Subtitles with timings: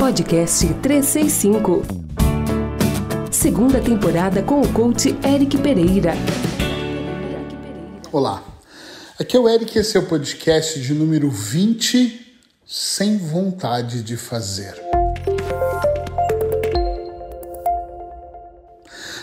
[0.00, 1.82] Podcast 365.
[3.30, 6.14] Segunda temporada com o coach Eric Pereira.
[8.10, 8.42] Olá,
[9.18, 12.34] aqui é o Eric, esse é o podcast de número 20,
[12.66, 14.74] Sem Vontade de Fazer.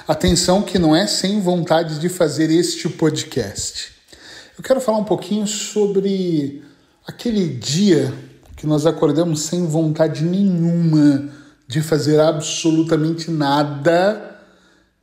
[0.08, 3.94] Atenção que não é sem vontade de fazer este podcast.
[4.56, 6.64] Eu quero falar um pouquinho sobre
[7.08, 8.14] aquele dia
[8.58, 11.30] que nós acordamos sem vontade nenhuma
[11.68, 14.42] de fazer absolutamente nada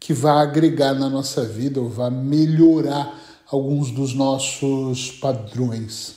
[0.01, 3.17] que vá agregar na nossa vida ou vá melhorar
[3.47, 6.17] alguns dos nossos padrões.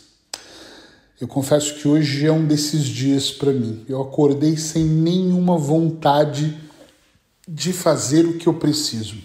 [1.22, 3.86] Eu confesso que hoje é um desses dias para mim.
[3.88, 6.58] Eu acordei sem nenhuma vontade
[7.48, 9.16] de fazer o que eu preciso.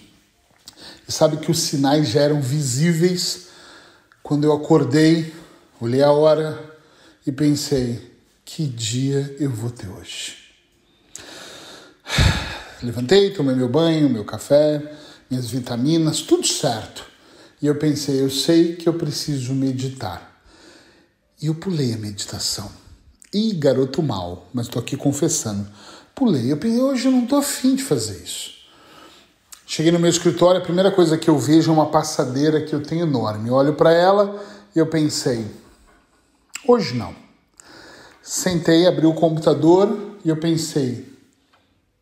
[1.08, 3.48] E sabe que os sinais já eram visíveis
[4.22, 5.33] quando eu acordei,
[5.80, 6.72] olhei a hora,
[7.27, 8.11] e pensei:
[8.45, 10.37] que dia eu vou ter hoje?
[12.83, 14.83] Levantei, tomei meu banho, meu café,
[15.30, 17.05] minhas vitaminas, tudo certo.
[17.61, 20.42] E eu pensei: eu sei que eu preciso meditar.
[21.41, 22.70] E eu pulei a meditação.
[23.33, 25.66] E garoto mal, mas estou aqui confessando.
[26.14, 26.53] Pulei.
[26.53, 28.53] Eu pensei: hoje eu não estou afim de fazer isso.
[29.64, 32.83] Cheguei no meu escritório, a primeira coisa que eu vejo é uma passadeira que eu
[32.83, 33.48] tenho enorme.
[33.48, 34.44] Eu olho para ela
[34.75, 35.47] e eu pensei:
[36.66, 37.14] Hoje não.
[38.23, 41.12] Sentei, abri o computador e eu pensei,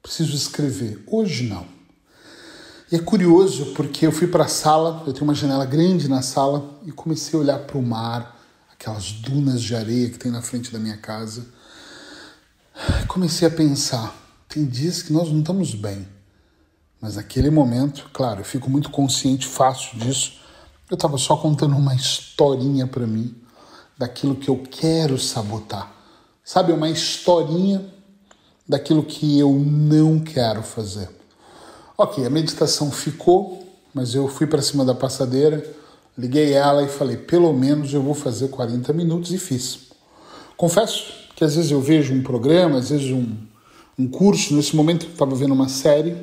[0.02, 1.02] preciso escrever.
[1.06, 1.66] Hoje não.
[2.92, 6.20] E é curioso porque eu fui para a sala, eu tenho uma janela grande na
[6.20, 8.38] sala e comecei a olhar para o mar,
[8.70, 11.46] aquelas dunas de areia que tem na frente da minha casa.
[13.08, 14.14] Comecei a pensar,
[14.46, 16.06] tem dias que nós não estamos bem.
[17.00, 20.38] Mas naquele momento, claro, eu fico muito consciente, fácil disso.
[20.90, 23.34] Eu estava só contando uma historinha para mim
[23.96, 25.99] daquilo que eu quero sabotar.
[26.52, 27.80] Sabe, uma historinha
[28.68, 31.08] daquilo que eu não quero fazer.
[31.96, 35.64] Ok, a meditação ficou, mas eu fui para cima da passadeira,
[36.18, 39.92] liguei ela e falei: pelo menos eu vou fazer 40 minutos e fiz.
[40.56, 43.32] Confesso que às vezes eu vejo um programa, às vezes um,
[43.96, 46.16] um curso, nesse momento eu estava vendo uma série,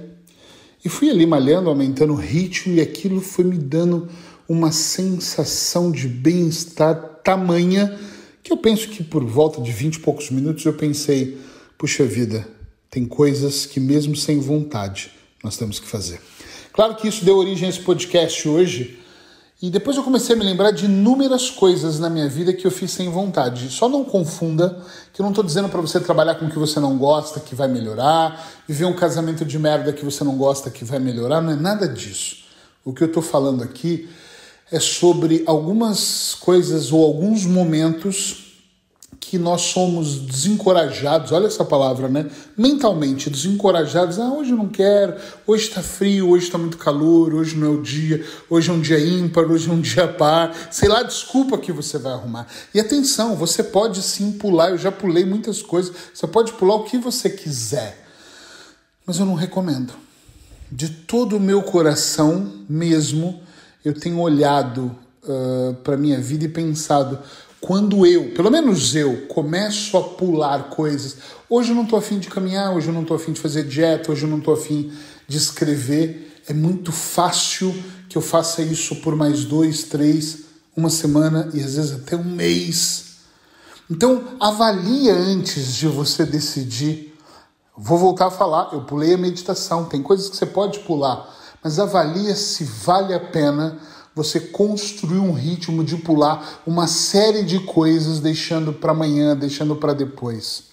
[0.84, 4.09] e fui ali malhando, aumentando o ritmo, e aquilo foi me dando
[4.46, 7.97] uma sensação de bem-estar tamanha
[8.47, 11.38] que eu penso que por volta de 20 e poucos minutos eu pensei,
[11.78, 12.47] puxa vida,
[12.90, 15.12] tem coisas que mesmo sem vontade
[15.44, 16.22] nós temos que fazer.
[16.72, 19.00] Claro que isso deu origem a esse podcast hoje,
[19.62, 22.72] e depois eu comecei a me lembrar de inúmeras coisas na minha vida que eu
[22.72, 23.69] fiz sem vontade.
[23.69, 24.81] Só não confunda
[25.12, 27.53] que eu não estou dizendo para você trabalhar com o que você não gosta, que
[27.53, 31.52] vai melhorar, viver um casamento de merda que você não gosta, que vai melhorar, não
[31.52, 32.46] é nada disso.
[32.86, 34.07] O que eu estou falando aqui
[34.72, 38.47] é sobre algumas coisas ou alguns momentos
[39.29, 42.28] que nós somos desencorajados, olha essa palavra, né?
[42.57, 44.19] Mentalmente desencorajados.
[44.19, 47.81] Ah, hoje não quero, hoje está frio, hoje está muito calor, hoje não é o
[47.81, 50.56] dia, hoje é um dia ímpar, hoje é um dia par.
[50.72, 52.47] Sei lá, desculpa que você vai arrumar.
[52.73, 56.85] E atenção, você pode sim pular, eu já pulei muitas coisas, você pode pular o
[56.85, 58.07] que você quiser,
[59.06, 59.94] mas eu não recomendo.
[60.72, 63.41] De todo o meu coração mesmo,
[63.83, 67.19] eu tenho olhado uh, para a minha vida e pensado,
[67.59, 71.17] quando eu, pelo menos eu, começo a pular coisas,
[71.49, 74.11] hoje eu não estou afim de caminhar, hoje eu não estou afim de fazer dieta,
[74.11, 74.91] hoje eu não estou afim
[75.27, 77.75] de escrever, é muito fácil
[78.07, 80.45] que eu faça isso por mais dois, três,
[80.75, 83.05] uma semana e às vezes até um mês.
[83.89, 87.15] Então, avalia antes de você decidir.
[87.75, 91.37] Vou voltar a falar, eu pulei a meditação, tem coisas que você pode pular,
[91.67, 93.78] mas avalia se vale a pena
[94.16, 99.91] você construir um ritmo de pular uma série de coisas, deixando para amanhã, deixando para
[99.91, 100.63] depois.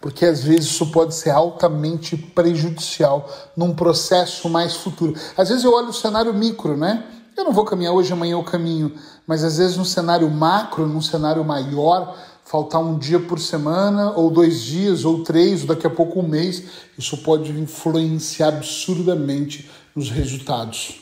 [0.00, 5.14] Porque às vezes isso pode ser altamente prejudicial num processo mais futuro.
[5.36, 7.04] Às vezes eu olho o cenário micro, né?
[7.36, 8.92] Eu não vou caminhar hoje, amanhã eu caminho.
[9.26, 14.30] Mas às vezes no cenário macro, num cenário maior, faltar um dia por semana, ou
[14.30, 16.62] dois dias, ou três, ou daqui a pouco um mês,
[16.96, 21.00] isso pode influenciar absurdamente nos resultados.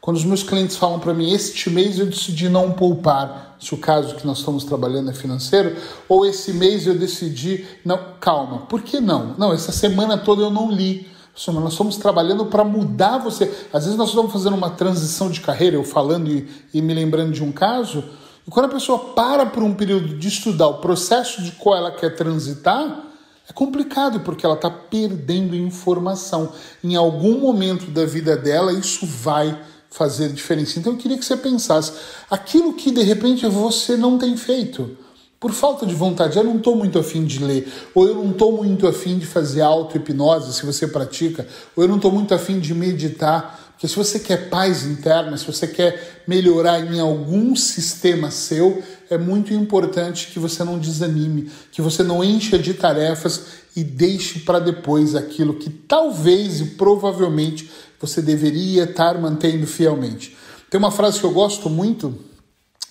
[0.00, 3.78] Quando os meus clientes falam para mim, este mês eu decidi não poupar, se o
[3.78, 5.76] caso que nós estamos trabalhando é financeiro,
[6.08, 9.34] ou esse mês eu decidi, não, calma, por que não?
[9.38, 11.08] Não, essa semana toda eu não li.
[11.48, 13.52] Nós estamos trabalhando para mudar você.
[13.72, 17.32] Às vezes nós estamos fazendo uma transição de carreira, eu falando e, e me lembrando
[17.32, 18.04] de um caso,
[18.46, 21.90] e quando a pessoa para por um período de estudar o processo de qual ela
[21.90, 23.05] quer transitar,
[23.48, 26.52] é complicado porque ela está perdendo informação.
[26.82, 29.58] Em algum momento da vida dela, isso vai
[29.90, 30.78] fazer diferença.
[30.78, 31.92] Então eu queria que você pensasse
[32.30, 34.96] aquilo que de repente você não tem feito.
[35.38, 38.52] por falta de vontade, eu não estou muito afim de ler, ou eu não estou
[38.52, 41.46] muito afim de fazer auto-hipnose, se você pratica,
[41.76, 45.44] ou eu não estou muito afim de meditar, porque se você quer paz interna, se
[45.44, 51.82] você quer melhorar em algum sistema seu, é muito importante que você não desanime, que
[51.82, 53.42] você não encha de tarefas
[53.76, 57.70] e deixe para depois aquilo que talvez e provavelmente
[58.00, 60.34] você deveria estar mantendo fielmente.
[60.70, 62.18] Tem uma frase que eu gosto muito,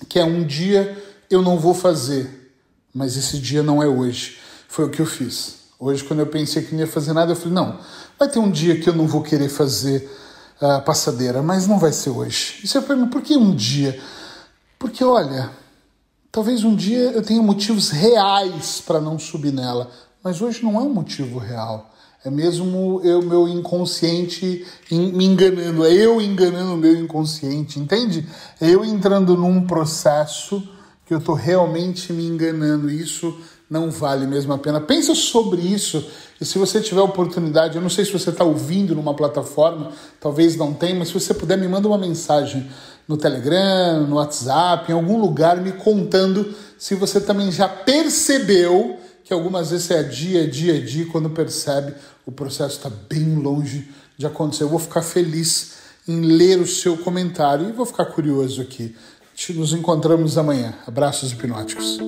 [0.07, 2.53] que é um dia eu não vou fazer,
[2.93, 4.37] mas esse dia não é hoje.
[4.67, 5.55] Foi o que eu fiz.
[5.79, 7.79] Hoje, quando eu pensei que não ia fazer nada, eu falei: não,
[8.19, 10.07] vai ter um dia que eu não vou querer fazer
[10.85, 12.59] passadeira, mas não vai ser hoje.
[12.63, 13.99] E você pergunta: por que um dia?
[14.79, 15.49] Porque, olha,
[16.31, 19.89] talvez um dia eu tenha motivos reais para não subir nela,
[20.23, 21.91] mas hoje não é um motivo real.
[22.23, 28.27] É mesmo eu, meu inconsciente me enganando, é eu enganando o meu inconsciente, entende?
[28.59, 30.67] É eu entrando num processo
[31.05, 32.89] que eu estou realmente me enganando.
[32.89, 34.79] Isso não vale mesmo a pena.
[34.79, 36.05] Pensa sobre isso.
[36.39, 40.55] E se você tiver oportunidade, eu não sei se você está ouvindo numa plataforma, talvez
[40.55, 42.69] não tenha, mas se você puder, me manda uma mensagem
[43.07, 49.33] no Telegram, no WhatsApp, em algum lugar, me contando se você também já percebeu que
[49.33, 51.93] algumas vezes é dia, dia, dia, quando percebe
[52.25, 54.63] o processo está bem longe de acontecer.
[54.63, 55.73] Eu vou ficar feliz
[56.07, 58.95] em ler o seu comentário e vou ficar curioso aqui.
[59.49, 60.73] Nos encontramos amanhã.
[60.87, 61.99] Abraços hipnóticos.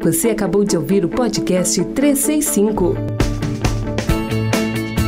[0.00, 2.94] Você acabou de ouvir o podcast 365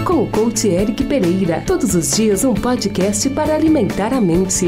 [0.05, 1.63] com o coach Eric Pereira.
[1.65, 4.67] Todos os dias um podcast para alimentar a mente.